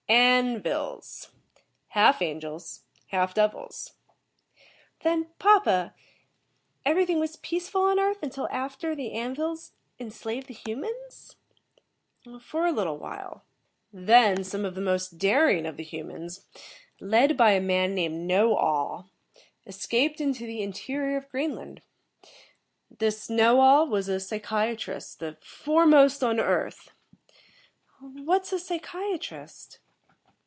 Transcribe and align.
"'An 0.13 0.61
vils'. 0.61 1.29
Half 1.89 2.21
angels, 2.21 2.81
half 3.07 3.33
devils." 3.33 3.93
"Then, 5.03 5.27
papa, 5.39 5.93
everything 6.85 7.17
was 7.21 7.37
peaceful 7.37 7.83
on 7.83 7.97
Earth 7.97 8.17
after 8.51 8.93
the 8.93 9.13
An 9.13 9.33
vils 9.35 9.71
enslaved 10.01 10.47
the 10.47 10.53
humans?" 10.53 11.37
"For 12.41 12.65
a 12.65 12.73
little 12.73 12.97
while. 12.97 13.45
Then, 13.93 14.43
some 14.43 14.65
of 14.65 14.75
the 14.75 14.81
most 14.81 15.17
daring 15.17 15.65
of 15.65 15.77
the 15.77 15.83
humans, 15.83 16.45
led 16.99 17.37
by 17.37 17.51
a 17.51 17.61
man 17.61 17.95
named 17.95 18.27
Knowall, 18.29 19.07
escaped 19.65 20.19
into 20.19 20.45
the 20.45 20.61
interior 20.61 21.15
of 21.15 21.29
Greenland. 21.29 21.81
This 22.89 23.29
Knowall 23.29 23.87
was 23.87 24.09
a 24.09 24.19
psychiatrist, 24.19 25.19
the 25.21 25.37
foremost 25.41 26.21
on 26.21 26.37
Earth." 26.41 26.91
"What's 28.01 28.51
a 28.51 28.59
psychiatrist?" 28.59 29.79